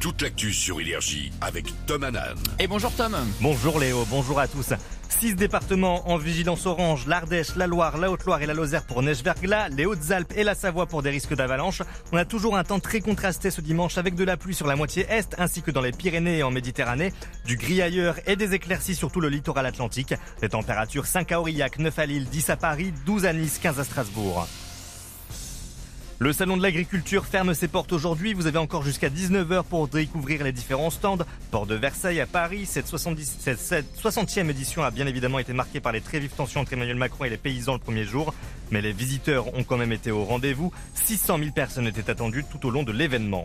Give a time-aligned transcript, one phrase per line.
[0.00, 2.36] toute l'actu sur Énergie avec Tom Hanan.
[2.58, 3.16] Et bonjour Tom.
[3.40, 4.72] Bonjour Léo, bonjour à tous.
[5.08, 9.70] Six départements en vigilance orange, l'Ardèche, la Loire, la Haute-Loire et la Lozère pour neige-verglas,
[9.70, 11.82] les Hautes-Alpes et la Savoie pour des risques d'avalanche.
[12.12, 14.76] On a toujours un temps très contrasté ce dimanche avec de la pluie sur la
[14.76, 17.12] moitié est ainsi que dans les Pyrénées et en Méditerranée,
[17.44, 20.14] du gris ailleurs et des éclaircies sur tout le littoral atlantique.
[20.42, 23.80] Les températures 5 à Aurillac, 9 à Lille, 10 à Paris, 12 à Nice, 15
[23.80, 24.46] à Strasbourg.
[26.20, 28.34] Le salon de l'agriculture ferme ses portes aujourd'hui.
[28.34, 31.18] Vous avez encore jusqu'à 19h pour découvrir les différents stands.
[31.52, 35.78] Port de Versailles à Paris, cette, 70, cette 60e édition a bien évidemment été marquée
[35.78, 38.34] par les très vives tensions entre Emmanuel Macron et les paysans le premier jour.
[38.72, 40.72] Mais les visiteurs ont quand même été au rendez-vous.
[40.94, 43.44] 600 000 personnes étaient attendues tout au long de l'événement.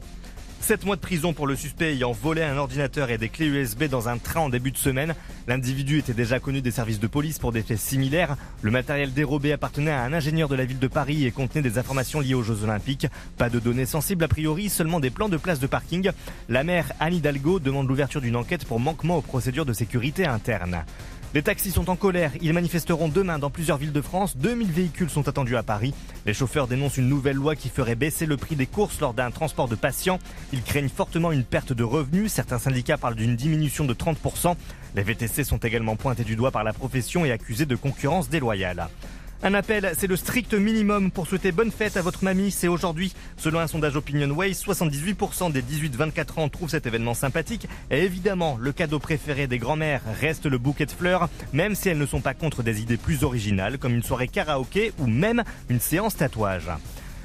[0.64, 3.84] 7 mois de prison pour le suspect ayant volé un ordinateur et des clés USB
[3.84, 5.14] dans un train en début de semaine.
[5.46, 8.38] L'individu était déjà connu des services de police pour des faits similaires.
[8.62, 11.78] Le matériel dérobé appartenait à un ingénieur de la ville de Paris et contenait des
[11.78, 13.08] informations liées aux Jeux Olympiques.
[13.38, 16.12] Pas de données sensibles a priori, seulement des plans de place de parking.
[16.48, 20.86] La maire Anne Hidalgo demande l'ouverture d'une enquête pour manquement aux procédures de sécurité interne.
[21.34, 22.32] Les taxis sont en colère.
[22.42, 24.38] Ils manifesteront demain dans plusieurs villes de France.
[24.38, 25.92] 2000 véhicules sont attendus à Paris.
[26.28, 29.32] Les chauffeurs dénoncent une nouvelle loi qui ferait baisser le prix des courses lors d'un
[29.32, 30.20] transport de patients.
[30.52, 32.32] Ils craignent fortement une perte de revenus.
[32.32, 34.56] Certains syndicats parlent d'une diminution de 30%.
[34.96, 38.88] Les VTC sont également pointés du doigt par la profession et accusés de concurrence déloyale.
[39.46, 43.14] Un appel, c'est le strict minimum pour souhaiter bonne fête à votre mamie, c'est aujourd'hui.
[43.36, 47.68] Selon un sondage OpinionWay, 78% des 18-24 ans trouvent cet événement sympathique.
[47.92, 51.98] Et évidemment, le cadeau préféré des grands-mères reste le bouquet de fleurs, même si elles
[51.98, 55.82] ne sont pas contre des idées plus originales, comme une soirée karaoké ou même une
[55.82, 56.70] séance tatouage.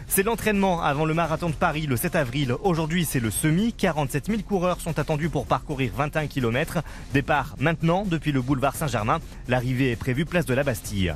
[0.09, 2.55] C'est l'entraînement avant le marathon de Paris le 7 avril.
[2.65, 3.75] Aujourd'hui, c'est le semi.
[3.75, 6.79] 47 000 coureurs sont attendus pour parcourir 21 km.
[7.13, 9.21] Départ maintenant depuis le boulevard Saint-Germain.
[9.49, 11.15] L'arrivée est prévue place de la Bastille.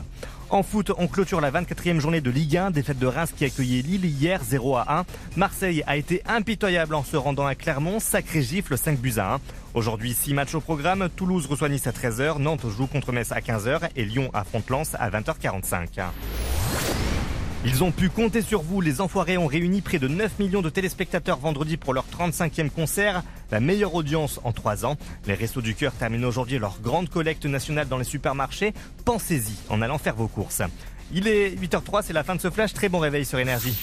[0.52, 3.80] En foot, on clôture la 24e journée de Ligue 1, défaite de Reims qui accueillait
[3.80, 5.04] Lille hier 0 à 1.
[5.36, 9.40] Marseille a été impitoyable en se rendant à Clermont, sacré gifle 5 buts à 1.
[9.72, 11.08] Aujourd'hui, 6 matchs au programme.
[11.16, 14.94] Toulouse reçoit Nice à 13h, Nantes joue contre Metz à 15h et Lyon affronte Lens
[14.98, 16.02] à 20h45.
[17.64, 18.80] Ils ont pu compter sur vous.
[18.80, 23.22] Les Enfoirés ont réuni près de 9 millions de téléspectateurs vendredi pour leur 35e concert,
[23.52, 24.96] la meilleure audience en 3 ans.
[25.28, 28.74] Les Restos du Cœur terminent aujourd'hui leur grande collecte nationale dans les supermarchés.
[29.04, 30.62] Pensez-y en allant faire vos courses.
[31.12, 32.72] Il est 8h03, c'est la fin de ce flash.
[32.72, 33.78] Très bon réveil sur Énergie.